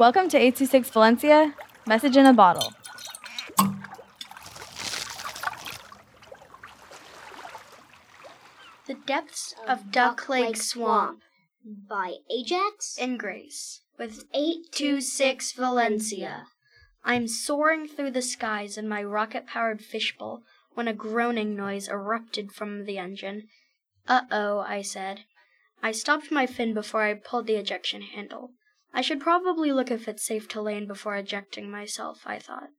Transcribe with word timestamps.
Welcome 0.00 0.30
to 0.30 0.38
826 0.38 0.88
Valencia, 0.88 1.54
message 1.86 2.16
in 2.16 2.24
a 2.24 2.32
bottle. 2.32 2.72
The 8.86 8.94
Depths 9.04 9.54
of 9.68 9.92
Duck 9.92 10.26
Lake 10.30 10.56
Swamp 10.56 11.20
by 11.86 12.14
Ajax 12.30 12.96
and 12.98 13.18
Grace 13.18 13.82
with 13.98 14.24
826 14.32 15.52
Valencia. 15.52 16.46
I'm 17.04 17.28
soaring 17.28 17.86
through 17.86 18.12
the 18.12 18.22
skies 18.22 18.78
in 18.78 18.88
my 18.88 19.02
rocket 19.02 19.46
powered 19.46 19.84
fishbowl 19.84 20.44
when 20.72 20.88
a 20.88 20.94
groaning 20.94 21.54
noise 21.54 21.90
erupted 21.90 22.52
from 22.52 22.86
the 22.86 22.96
engine. 22.96 23.48
Uh 24.08 24.22
oh, 24.30 24.60
I 24.60 24.80
said. 24.80 25.24
I 25.82 25.92
stopped 25.92 26.32
my 26.32 26.46
fin 26.46 26.72
before 26.72 27.02
I 27.02 27.12
pulled 27.12 27.46
the 27.46 27.56
ejection 27.56 28.00
handle. 28.00 28.52
I 28.92 29.02
should 29.02 29.20
probably 29.20 29.72
look 29.72 29.90
if 29.90 30.08
it's 30.08 30.24
safe 30.24 30.48
to 30.48 30.60
land 30.60 30.88
before 30.88 31.16
ejecting 31.16 31.70
myself, 31.70 32.22
I 32.26 32.38
thought. 32.38 32.70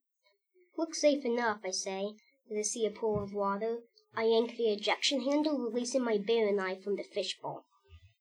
Looks 0.77 1.01
safe 1.01 1.23
enough, 1.25 1.61
I 1.65 1.71
say, 1.71 2.15
as 2.51 2.57
I 2.57 2.61
see 2.61 2.85
a 2.85 2.91
pool 2.91 3.23
of 3.23 3.33
water. 3.33 3.79
I 4.15 4.23
yank 4.23 4.57
the 4.57 4.71
ejection 4.73 5.21
handle, 5.21 5.57
releasing 5.57 6.03
my 6.03 6.17
bear 6.17 6.53
knife 6.53 6.83
from 6.83 6.97
the 6.97 7.03
fishbowl. 7.03 7.65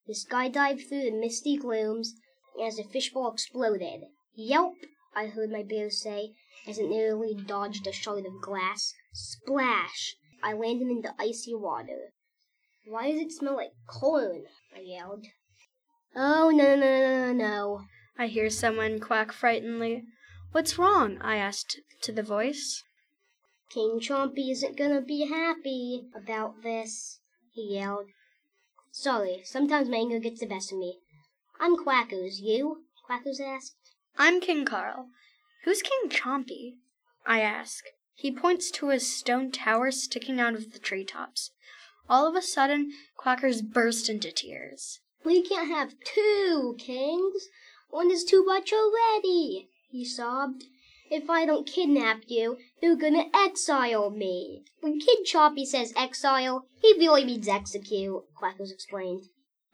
The 0.07 0.15
sky 0.15 0.49
skydive 0.49 0.87
through 0.87 1.03
the 1.03 1.11
misty 1.11 1.57
glooms 1.57 2.15
as 2.61 2.77
the 2.77 2.83
fishbowl 2.83 3.31
exploded. 3.31 4.03
Yelp! 4.35 4.75
I 5.13 5.27
heard 5.27 5.51
my 5.51 5.63
bear 5.63 5.89
say 5.89 6.33
as 6.65 6.79
it 6.79 6.87
nearly 6.87 7.35
dodged 7.35 7.85
a 7.87 7.91
shard 7.91 8.25
of 8.25 8.41
glass. 8.41 8.93
Splash! 9.13 10.15
I 10.41 10.53
landed 10.53 10.87
in 10.87 11.01
the 11.01 11.13
icy 11.19 11.53
water. 11.53 12.13
Why 12.85 13.11
does 13.11 13.21
it 13.21 13.31
smell 13.31 13.57
like 13.57 13.73
corn? 13.85 14.45
I 14.75 14.79
yelled. 14.79 15.27
Oh, 16.15 16.49
no, 16.49 16.75
no, 16.75 16.99
no, 16.99 17.25
no, 17.27 17.33
no. 17.33 17.81
I 18.17 18.27
hear 18.27 18.49
someone 18.49 18.99
quack 18.99 19.31
frightenedly. 19.31 20.03
What's 20.51 20.77
wrong? 20.77 21.17
I 21.21 21.37
asked 21.37 21.79
to 22.01 22.11
the 22.11 22.23
voice. 22.23 22.83
King 23.69 24.01
Chompy 24.01 24.51
isn't 24.51 24.75
gonna 24.77 25.01
be 25.01 25.27
happy 25.27 26.03
about 26.13 26.61
this, 26.61 27.21
he 27.53 27.75
yelled. 27.75 28.07
Sorry, 28.91 29.41
sometimes 29.45 29.87
my 29.87 29.97
anger 29.97 30.19
gets 30.19 30.41
the 30.41 30.45
best 30.45 30.73
of 30.73 30.77
me. 30.77 30.99
I'm 31.61 31.77
Quackers, 31.77 32.41
you? 32.41 32.83
Quackers 33.07 33.39
asked. 33.39 33.75
I'm 34.17 34.41
King 34.41 34.65
Carl. 34.65 35.07
Who's 35.63 35.81
King 35.81 36.09
Chompy? 36.09 36.73
I 37.25 37.39
ask. 37.39 37.85
He 38.13 38.29
points 38.29 38.69
to 38.71 38.89
a 38.89 38.99
stone 38.99 39.51
tower 39.51 39.89
sticking 39.91 40.41
out 40.41 40.55
of 40.55 40.73
the 40.73 40.79
treetops. 40.79 41.51
All 42.09 42.27
of 42.27 42.35
a 42.35 42.41
sudden, 42.41 42.91
Quackers 43.15 43.61
burst 43.61 44.09
into 44.09 44.33
tears. 44.33 44.99
We 45.23 45.41
can't 45.41 45.67
have 45.67 45.93
two 46.03 46.75
kings. 46.79 47.49
One 47.89 48.09
is 48.09 48.23
too 48.23 48.43
much 48.45 48.73
already, 48.73 49.69
he 49.89 50.03
sobbed. 50.03 50.65
If 51.11 51.29
I 51.29 51.45
don't 51.45 51.67
kidnap 51.67 52.21
you, 52.27 52.57
they're 52.79 52.95
gonna 52.95 53.29
exile 53.33 54.09
me. 54.09 54.63
When 54.79 54.99
Kid 54.99 55.25
Chompy 55.25 55.65
says 55.65 55.93
exile, 55.95 56.65
he 56.81 56.93
really 56.97 57.25
means 57.25 57.47
execute, 57.47 58.23
Quackers 58.33 58.71
explained. 58.71 59.23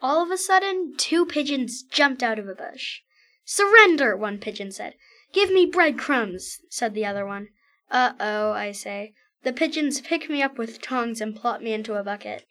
All 0.02 0.22
of 0.22 0.32
a 0.32 0.38
sudden, 0.38 0.96
two 0.98 1.26
pigeons 1.26 1.84
jumped 1.84 2.24
out 2.24 2.40
of 2.40 2.48
a 2.48 2.56
bush. 2.56 3.02
Surrender, 3.46 4.18
one 4.18 4.40
pigeon 4.40 4.72
said. 4.72 4.96
Give 5.32 5.52
me 5.52 5.66
breadcrumbs, 5.66 6.60
said 6.70 6.94
the 6.94 7.06
other 7.06 7.26
one. 7.26 7.50
Uh 7.90 8.14
oh, 8.20 8.52
I 8.52 8.72
say. 8.72 9.14
The 9.44 9.54
pigeons 9.54 10.02
pick 10.02 10.30
me 10.30 10.42
up 10.42 10.58
with 10.58 10.82
tongs 10.82 11.22
and 11.22 11.36
plop 11.36 11.62
me 11.62 11.72
into 11.72 11.94
a 11.94 12.04
bucket. 12.04 12.46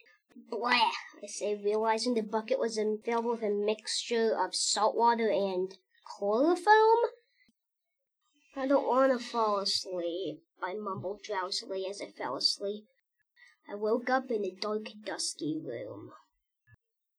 Blah, 0.51 0.93
I 1.23 1.27
say, 1.27 1.55
realizing 1.55 2.15
the 2.15 2.23
bucket 2.23 2.59
was 2.59 2.79
filled 3.05 3.25
with 3.25 3.43
a 3.43 3.51
mixture 3.51 4.37
of 4.39 4.55
salt 4.55 4.97
water 4.97 5.31
and 5.31 5.75
chloroform. 6.05 6.99
I 8.55 8.67
don't 8.67 8.87
want 8.87 9.13
to 9.13 9.25
fall 9.25 9.59
asleep, 9.59 10.43
I 10.63 10.75
mumbled 10.75 11.23
drowsily 11.23 11.87
as 11.89 12.01
I 12.01 12.11
fell 12.11 12.37
asleep. 12.37 12.85
I 13.69 13.75
woke 13.75 14.09
up 14.09 14.31
in 14.31 14.45
a 14.45 14.55
dark, 14.61 14.89
dusky 15.05 15.59
room. 15.63 16.13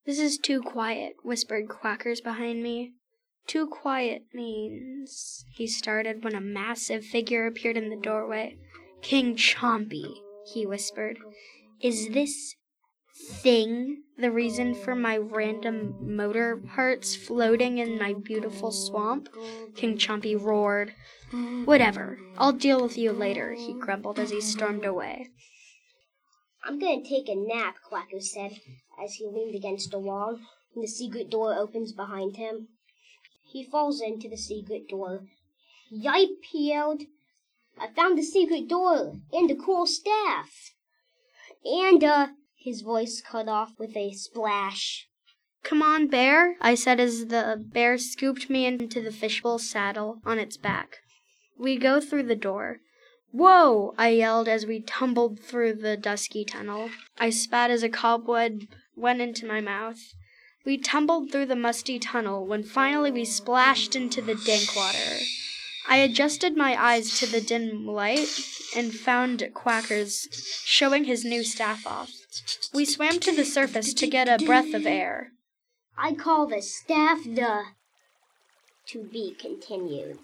This 0.06 0.20
is 0.20 0.38
too 0.38 0.62
quiet, 0.62 1.16
whispered 1.24 1.68
Quackers 1.68 2.22
behind 2.22 2.64
me. 2.64 2.94
Too 3.46 3.68
quiet 3.68 4.24
means. 4.34 5.44
He 5.54 5.68
started 5.68 6.24
when 6.24 6.36
a 6.36 6.42
massive 6.42 7.06
figure 7.06 7.46
appeared 7.46 7.78
in 7.78 7.90
the 7.90 7.96
doorway. 7.96 8.58
King 9.02 9.36
Chompy, 9.36 10.22
he 10.54 10.66
whispered. 10.66 11.20
Is 11.82 12.10
this 12.10 12.56
thing 13.18 14.04
the 14.18 14.32
reason 14.32 14.74
for 14.74 14.96
my 14.96 15.18
random 15.18 16.16
motor 16.16 16.58
parts 16.58 17.16
floating 17.16 17.78
in 17.78 17.98
my 17.98 18.14
beautiful 18.14 18.72
swamp? 18.72 19.30
King 19.76 19.98
Chompy 19.98 20.36
roared. 20.40 20.94
Whatever. 21.66 22.20
I'll 22.38 22.54
deal 22.54 22.82
with 22.82 22.98
you 22.98 23.12
later, 23.12 23.54
he 23.54 23.74
grumbled 23.74 24.20
as 24.20 24.30
he 24.30 24.42
stormed 24.42 24.86
away. 24.86 25.30
I'm 26.64 26.80
going 26.80 27.04
to 27.04 27.10
take 27.10 27.30
a 27.30 27.36
nap, 27.36 27.76
Quacker 27.90 28.22
said 28.22 28.60
as 29.04 29.16
he 29.16 29.28
leaned 29.28 29.56
against 29.56 29.94
a 29.94 30.00
wall, 30.00 30.40
and 30.74 30.84
the 30.84 30.88
secret 30.88 31.30
door 31.30 31.54
opens 31.54 31.94
behind 31.94 32.38
him. 32.38 32.70
He 33.52 33.64
falls 33.64 34.02
into 34.02 34.28
the 34.28 34.38
secret 34.38 34.90
door. 34.90 35.28
Yipe, 35.92 36.44
he 36.52 36.70
yelled. 36.70 37.04
I 37.80 37.88
found 37.88 38.18
the 38.18 38.24
secret 38.24 38.68
door 38.68 39.14
and 39.32 39.50
the 39.50 39.56
cool 39.56 39.86
staff. 39.86 40.74
And, 41.64 42.04
uh, 42.04 42.28
his 42.68 42.82
voice 42.82 43.22
cut 43.22 43.48
off 43.48 43.80
with 43.80 43.96
a 43.96 44.12
splash. 44.12 45.08
Come 45.64 45.82
on, 45.82 46.08
bear, 46.08 46.58
I 46.60 46.76
said 46.76 47.00
as 47.00 47.28
the 47.28 47.64
bear 47.66 47.98
scooped 47.98 48.50
me 48.50 48.66
into 48.66 49.02
the 49.02 49.12
fishbowl 49.12 49.60
saddle 49.60 50.20
on 50.26 50.38
its 50.38 50.58
back. 50.58 50.98
We 51.58 51.78
go 51.78 52.02
through 52.02 52.24
the 52.24 52.36
door. 52.36 52.80
Whoa! 53.32 53.94
I 53.98 54.10
yelled 54.10 54.50
as 54.50 54.66
we 54.66 54.82
tumbled 54.82 55.40
through 55.40 55.76
the 55.76 55.96
dusky 55.96 56.44
tunnel. 56.44 56.90
I 57.18 57.30
spat 57.30 57.72
as 57.72 57.84
a 57.84 57.90
cobweb 57.90 58.64
went 58.96 59.22
into 59.22 59.46
my 59.46 59.62
mouth. 59.62 60.00
We 60.66 60.78
tumbled 60.78 61.32
through 61.32 61.46
the 61.46 61.56
musty 61.56 62.00
tunnel 62.00 62.46
when 62.46 62.64
finally 62.64 63.12
we 63.12 63.24
splashed 63.24 63.96
into 63.96 64.22
the 64.22 64.36
dank 64.36 64.76
water. 64.76 65.20
I 65.90 65.98
adjusted 65.98 66.58
my 66.58 66.76
eyes 66.82 67.18
to 67.20 67.26
the 67.26 67.40
dim 67.40 67.88
light 67.88 68.28
and 68.76 68.94
found 68.94 69.40
Quackers 69.54 70.28
showing 70.66 71.06
his 71.06 71.24
new 71.24 71.44
staff 71.44 71.88
off. 71.88 72.12
We 72.74 72.84
swam 72.84 73.20
to 73.22 73.34
the 73.34 73.46
surface 73.46 73.94
to 73.94 74.08
get 74.08 74.28
a 74.28 74.44
breath 74.46 74.74
of 74.74 74.86
air. 74.86 75.32
I 75.98 76.14
call 76.14 76.46
the 76.46 76.62
staff 76.62 77.24
the 77.24 77.64
to 78.88 79.04
be 79.04 79.36
continued. 79.40 80.20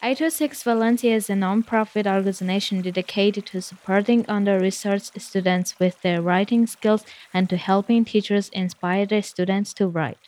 826 0.00 0.62
Valencia 0.62 1.16
is 1.16 1.28
a 1.28 1.34
non-profit 1.34 2.06
organization 2.06 2.82
dedicated 2.82 3.46
to 3.46 3.60
supporting 3.60 4.24
under-researched 4.28 5.20
students 5.20 5.78
with 5.80 6.00
their 6.02 6.22
writing 6.22 6.68
skills 6.68 7.04
and 7.34 7.50
to 7.50 7.56
helping 7.56 8.04
teachers 8.04 8.48
inspire 8.50 9.06
their 9.06 9.22
students 9.22 9.72
to 9.74 9.88
write. 9.88 10.27